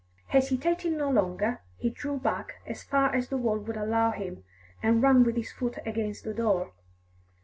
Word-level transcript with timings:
Hesitating 0.29 0.97
no 0.97 1.11
longer, 1.11 1.61
he 1.77 1.91
drew 1.91 2.17
back 2.17 2.55
as 2.65 2.81
far 2.81 3.13
as 3.13 3.27
the 3.29 3.37
wall 3.37 3.59
would 3.59 3.77
allow 3.77 4.09
him, 4.09 4.43
and 4.81 5.03
ran 5.03 5.23
with 5.23 5.35
his 5.35 5.51
foot 5.51 5.77
against 5.85 6.23
the 6.23 6.33
door. 6.33 6.73